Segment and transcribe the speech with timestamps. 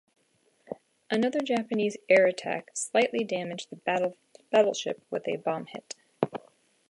[1.11, 4.09] Another Japanese air attack slightly damaged the
[4.49, 5.93] battleship with a bomb hit.